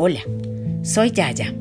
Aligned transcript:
Hola, 0.00 0.20
soy 0.82 1.10
Yaya. 1.10 1.52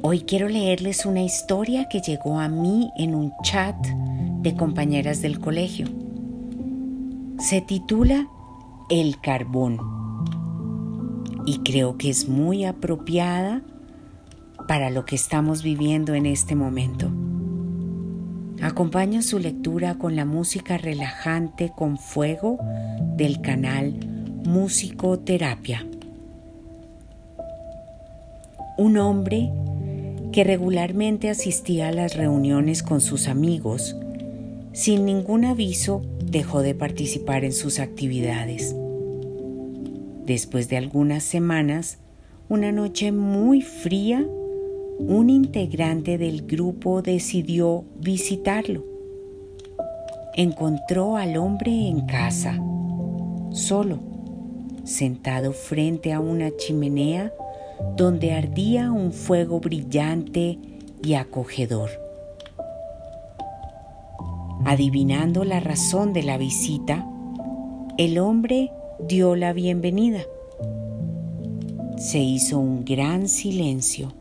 Hoy 0.00 0.20
quiero 0.20 0.48
leerles 0.48 1.04
una 1.04 1.20
historia 1.20 1.86
que 1.90 2.00
llegó 2.00 2.40
a 2.40 2.48
mí 2.48 2.90
en 2.96 3.14
un 3.14 3.30
chat 3.42 3.76
de 4.40 4.56
compañeras 4.56 5.20
del 5.20 5.38
colegio. 5.38 5.86
Se 7.38 7.60
titula 7.60 8.26
El 8.88 9.20
carbón 9.20 9.80
y 11.44 11.58
creo 11.58 11.98
que 11.98 12.08
es 12.08 12.26
muy 12.26 12.64
apropiada 12.64 13.60
para 14.66 14.88
lo 14.88 15.04
que 15.04 15.16
estamos 15.16 15.62
viviendo 15.62 16.14
en 16.14 16.24
este 16.24 16.54
momento. 16.54 17.10
Acompaño 18.62 19.20
su 19.20 19.38
lectura 19.38 19.98
con 19.98 20.16
la 20.16 20.24
música 20.24 20.78
relajante 20.78 21.70
con 21.76 21.98
fuego 21.98 22.56
del 23.18 23.42
canal 23.42 23.92
Musicoterapia 24.46 25.84
un 28.78 28.96
hombre 28.98 29.50
que 30.32 30.44
regularmente 30.44 31.28
asistía 31.28 31.88
a 31.88 31.92
las 31.92 32.16
reuniones 32.16 32.82
con 32.82 33.00
sus 33.00 33.28
amigos, 33.28 33.96
sin 34.72 35.04
ningún 35.04 35.44
aviso 35.44 36.02
dejó 36.24 36.62
de 36.62 36.74
participar 36.74 37.44
en 37.44 37.52
sus 37.52 37.78
actividades. 37.78 38.74
Después 40.24 40.68
de 40.68 40.78
algunas 40.78 41.22
semanas, 41.22 41.98
una 42.48 42.72
noche 42.72 43.12
muy 43.12 43.60
fría, 43.60 44.26
un 44.98 45.28
integrante 45.28 46.16
del 46.16 46.46
grupo 46.46 47.02
decidió 47.02 47.84
visitarlo. 48.00 48.84
Encontró 50.34 51.16
al 51.16 51.36
hombre 51.36 51.88
en 51.88 52.06
casa, 52.06 52.58
solo, 53.50 54.00
sentado 54.84 55.52
frente 55.52 56.12
a 56.12 56.20
una 56.20 56.56
chimenea 56.56 57.32
donde 57.96 58.32
ardía 58.32 58.90
un 58.90 59.12
fuego 59.12 59.60
brillante 59.60 60.58
y 61.02 61.14
acogedor. 61.14 61.90
Adivinando 64.64 65.44
la 65.44 65.60
razón 65.60 66.12
de 66.12 66.22
la 66.22 66.38
visita, 66.38 67.06
el 67.98 68.18
hombre 68.18 68.70
dio 69.08 69.36
la 69.36 69.52
bienvenida. 69.52 70.20
Se 71.96 72.18
hizo 72.18 72.58
un 72.58 72.84
gran 72.84 73.28
silencio. 73.28 74.12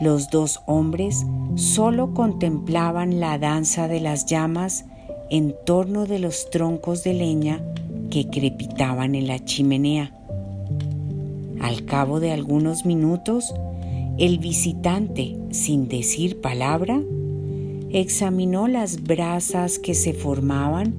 Los 0.00 0.30
dos 0.30 0.60
hombres 0.66 1.24
solo 1.54 2.14
contemplaban 2.14 3.20
la 3.20 3.38
danza 3.38 3.86
de 3.86 4.00
las 4.00 4.26
llamas 4.26 4.86
en 5.30 5.54
torno 5.64 6.06
de 6.06 6.18
los 6.18 6.50
troncos 6.50 7.04
de 7.04 7.14
leña 7.14 7.62
que 8.10 8.28
crepitaban 8.28 9.14
en 9.14 9.26
la 9.26 9.38
chimenea. 9.44 10.12
Al 11.62 11.84
cabo 11.84 12.18
de 12.18 12.32
algunos 12.32 12.84
minutos, 12.84 13.54
el 14.18 14.38
visitante, 14.38 15.38
sin 15.52 15.86
decir 15.86 16.40
palabra, 16.40 17.00
examinó 17.90 18.66
las 18.66 19.04
brasas 19.04 19.78
que 19.78 19.94
se 19.94 20.12
formaban 20.12 20.94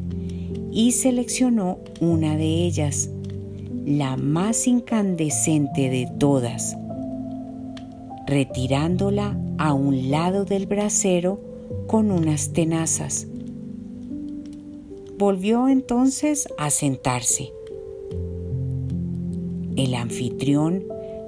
y 0.71 0.93
seleccionó 0.93 1.79
una 1.99 2.37
de 2.37 2.65
ellas, 2.65 3.09
la 3.85 4.15
más 4.15 4.65
incandescente 4.65 5.89
de 5.89 6.09
todas, 6.17 6.77
retirándola 8.25 9.37
a 9.57 9.73
un 9.73 10.09
lado 10.11 10.45
del 10.45 10.65
brasero 10.65 11.41
con 11.87 12.09
unas 12.09 12.53
tenazas. 12.53 13.27
Volvió 15.17 15.67
entonces 15.67 16.47
a 16.57 16.69
sentarse 16.69 17.51
el 19.75 19.95
anfitrión 19.95 20.83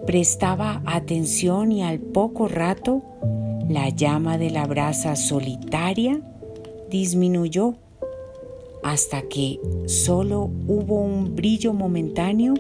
prestaba 0.06 0.81
atención 0.85 1.72
y 1.72 1.83
al 1.83 2.00
poco 2.00 2.47
rato 2.47 3.01
la 3.67 3.89
llama 3.89 4.38
de 4.38 4.51
la 4.51 4.66
brasa 4.67 5.16
solitaria 5.16 6.22
disminuyó 6.89 7.75
hasta 8.83 9.23
que 9.23 9.59
solo 9.88 10.51
hubo 10.67 11.01
un 11.01 11.35
brillo 11.35 11.73
momentáneo 11.73 12.53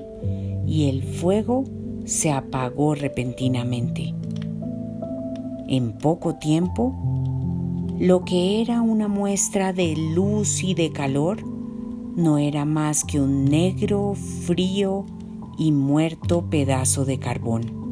y 0.65 0.89
el 0.89 1.03
fuego 1.03 1.65
se 2.05 2.31
apagó 2.31 2.95
repentinamente. 2.95 4.15
En 5.67 5.93
poco 5.93 6.35
tiempo, 6.35 6.95
lo 7.99 8.25
que 8.25 8.61
era 8.61 8.81
una 8.81 9.07
muestra 9.07 9.71
de 9.71 9.95
luz 9.95 10.63
y 10.63 10.73
de 10.73 10.91
calor 10.91 11.43
no 12.15 12.39
era 12.39 12.65
más 12.65 13.03
que 13.03 13.19
un 13.19 13.45
negro, 13.45 14.15
frío 14.15 15.05
y 15.57 15.71
muerto 15.71 16.49
pedazo 16.49 17.05
de 17.05 17.19
carbón. 17.19 17.85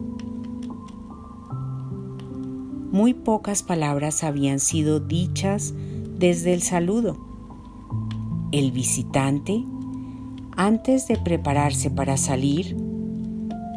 Muy 2.92 3.14
pocas 3.14 3.64
palabras 3.64 4.24
habían 4.24 4.60
sido 4.60 5.00
dichas 5.00 5.74
desde 6.20 6.54
el 6.54 6.62
saludo. 6.62 7.18
El 8.52 8.72
visitante, 8.72 9.64
antes 10.56 11.08
de 11.08 11.18
prepararse 11.18 11.90
para 11.90 12.18
salir, 12.18 12.78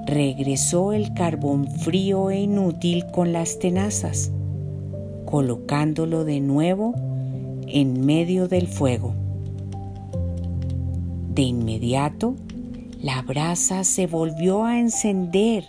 regresó 0.06 0.92
el 0.92 1.14
carbón 1.14 1.66
frío 1.66 2.30
e 2.30 2.40
inútil 2.42 3.06
con 3.12 3.32
las 3.32 3.58
tenazas, 3.58 4.30
colocándolo 5.24 6.24
de 6.24 6.40
nuevo 6.40 6.94
en 7.66 8.04
medio 8.04 8.48
del 8.48 8.68
fuego. 8.68 9.14
De 11.34 11.42
inmediato, 11.42 12.36
la 13.00 13.22
brasa 13.22 13.84
se 13.84 14.06
volvió 14.06 14.64
a 14.64 14.78
encender, 14.78 15.68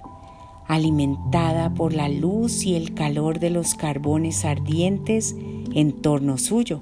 alimentada 0.68 1.74
por 1.74 1.94
la 1.94 2.10
luz 2.10 2.66
y 2.66 2.76
el 2.76 2.94
calor 2.94 3.40
de 3.40 3.50
los 3.50 3.76
carbones 3.76 4.46
ardientes 4.46 5.36
en 5.74 6.02
torno 6.02 6.38
suyo. 6.38 6.82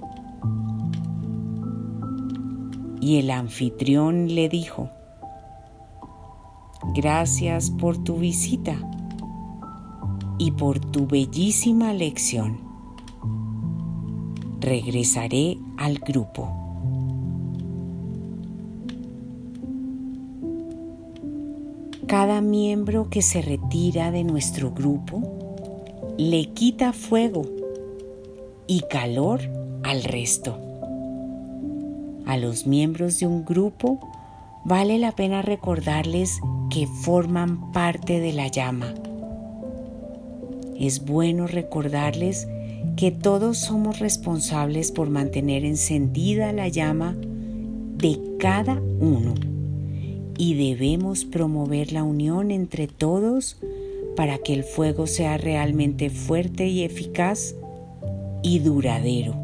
Y 3.01 3.17
el 3.17 3.31
anfitrión 3.31 4.33
le 4.33 4.49
dijo, 4.49 4.89
Gracias 6.93 7.71
por 7.71 7.97
tu 8.03 8.17
visita 8.17 8.75
y 10.37 10.51
por 10.51 10.79
tu 10.79 11.07
bellísima 11.07 11.93
lección. 11.93 12.59
Regresaré 14.59 15.57
al 15.77 15.99
grupo. 15.99 16.64
Cada 22.07 22.39
miembro 22.39 23.09
que 23.09 23.23
se 23.23 23.41
retira 23.41 24.11
de 24.11 24.23
nuestro 24.23 24.69
grupo 24.69 25.23
le 26.19 26.45
quita 26.53 26.93
fuego 26.93 27.41
y 28.67 28.81
calor 28.81 29.41
al 29.83 30.03
resto. 30.03 30.55
A 32.27 32.37
los 32.37 32.67
miembros 32.67 33.19
de 33.19 33.25
un 33.25 33.43
grupo 33.43 33.99
vale 34.65 34.99
la 34.99 35.13
pena 35.13 35.41
recordarles 35.41 36.39
que 36.69 36.85
forman 36.85 37.71
parte 37.71 38.19
de 38.19 38.33
la 38.33 38.49
llama. 38.49 38.93
Es 40.79 41.05
bueno 41.05 41.47
recordarles 41.47 42.47
que 42.97 43.09
todos 43.09 43.57
somos 43.57 43.97
responsables 43.97 44.91
por 44.91 45.09
mantener 45.09 45.65
encendida 45.65 46.53
la 46.53 46.67
llama 46.67 47.15
de 47.17 48.19
cada 48.37 48.79
uno 48.99 49.54
y 50.37 50.53
debemos 50.53 51.25
promover 51.25 51.91
la 51.91 52.03
unión 52.03 52.51
entre 52.51 52.87
todos 52.87 53.57
para 54.15 54.37
que 54.37 54.53
el 54.53 54.63
fuego 54.63 55.07
sea 55.07 55.37
realmente 55.37 56.09
fuerte 56.09 56.67
y 56.67 56.83
eficaz 56.83 57.55
y 58.43 58.59
duradero. 58.59 59.35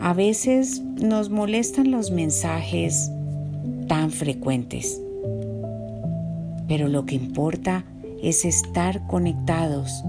A 0.00 0.14
veces 0.14 0.82
nos 1.00 1.30
molestan 1.30 1.90
los 1.90 2.10
mensajes 2.10 3.10
tan 3.88 4.10
frecuentes, 4.10 5.00
pero 6.68 6.88
lo 6.88 7.06
que 7.06 7.16
importa 7.16 7.84
es 8.22 8.44
estar 8.44 9.06
conectados, 9.06 10.04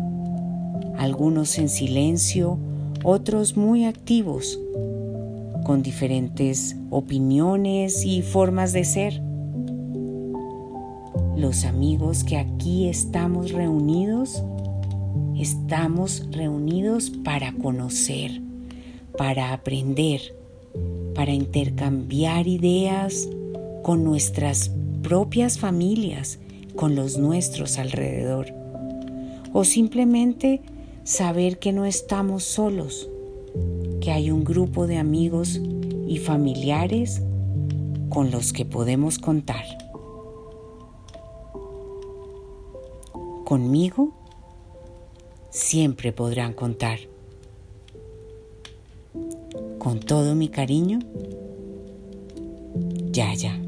algunos 0.97 1.57
en 1.57 1.69
silencio, 1.69 2.57
otros 3.03 3.57
muy 3.57 3.85
activos 3.85 4.59
con 5.67 5.83
diferentes 5.83 6.77
opiniones 6.89 8.05
y 8.05 8.21
formas 8.21 8.71
de 8.71 8.85
ser. 8.85 9.21
Los 11.35 11.65
amigos 11.65 12.23
que 12.23 12.37
aquí 12.37 12.87
estamos 12.87 13.51
reunidos, 13.51 14.41
estamos 15.35 16.25
reunidos 16.31 17.09
para 17.09 17.51
conocer, 17.51 18.41
para 19.17 19.51
aprender, 19.51 20.21
para 21.13 21.33
intercambiar 21.33 22.47
ideas 22.47 23.27
con 23.83 24.05
nuestras 24.05 24.71
propias 25.03 25.59
familias, 25.59 26.39
con 26.77 26.95
los 26.95 27.17
nuestros 27.17 27.77
alrededor, 27.77 28.53
o 29.51 29.65
simplemente 29.65 30.61
saber 31.03 31.59
que 31.59 31.73
no 31.73 31.85
estamos 31.85 32.45
solos 32.45 33.09
hay 34.05 34.31
un 34.31 34.43
grupo 34.43 34.87
de 34.87 34.97
amigos 34.97 35.59
y 36.07 36.17
familiares 36.17 37.21
con 38.09 38.31
los 38.31 38.53
que 38.53 38.65
podemos 38.65 39.19
contar. 39.19 39.65
Conmigo 43.43 44.13
siempre 45.49 46.11
podrán 46.11 46.53
contar. 46.53 46.99
Con 49.79 49.99
todo 49.99 50.35
mi 50.35 50.49
cariño, 50.49 50.99
ya, 53.11 53.33
ya. 53.33 53.66